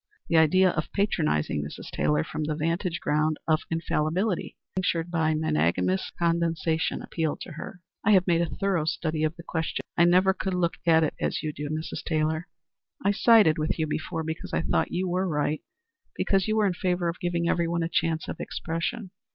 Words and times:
The 0.29 0.37
idea 0.37 0.71
of 0.71 0.91
patronizing 0.93 1.61
Mrs. 1.63 1.91
Taylor 1.91 2.23
from 2.23 2.45
the 2.45 2.55
vantage 2.55 2.99
ground 2.99 3.37
of 3.47 3.61
infallibility, 3.69 4.57
tinctured 4.75 5.11
by 5.11 5.35
magnanimous 5.35 6.11
condescension, 6.17 7.03
appealed 7.03 7.39
to 7.41 7.51
her. 7.51 7.81
"I 8.03 8.13
have 8.13 8.25
made 8.25 8.41
a 8.41 8.49
thorough 8.49 8.85
study 8.85 9.23
of 9.23 9.35
the 9.35 9.43
question, 9.43 9.83
and 9.95 10.09
I 10.09 10.09
never 10.09 10.33
could 10.33 10.55
look 10.55 10.73
at 10.87 11.03
it 11.03 11.13
as 11.21 11.43
you 11.43 11.53
do, 11.53 11.69
Mrs. 11.69 12.01
Taylor. 12.03 12.47
I 13.05 13.11
sided 13.11 13.59
with 13.59 13.77
you 13.77 13.85
before 13.85 14.23
because 14.23 14.53
I 14.53 14.63
thought 14.63 14.91
you 14.91 15.07
were 15.07 15.27
right 15.27 15.61
because 16.15 16.47
you 16.47 16.55
were 16.57 16.65
in 16.65 16.73
favor 16.73 17.07
of 17.07 17.19
giving 17.19 17.47
everyone 17.47 17.83
a 17.83 17.87
chance 17.87 18.27
of 18.27 18.39
expression. 18.39 19.11